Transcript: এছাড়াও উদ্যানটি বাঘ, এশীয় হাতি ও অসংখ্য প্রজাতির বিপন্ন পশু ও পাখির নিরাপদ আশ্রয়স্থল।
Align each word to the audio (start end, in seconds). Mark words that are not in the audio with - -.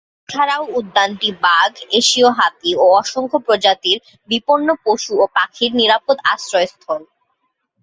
এছাড়াও 0.29 0.63
উদ্যানটি 0.79 1.29
বাঘ, 1.43 1.69
এশীয় 1.99 2.29
হাতি 2.37 2.71
ও 2.77 2.95
অসংখ্য 3.01 3.37
প্রজাতির 3.45 3.97
বিপন্ন 4.29 4.67
পশু 4.83 5.13
ও 5.17 5.35
পাখির 5.35 5.71
নিরাপদ 5.79 6.17
আশ্রয়স্থল। 6.33 7.01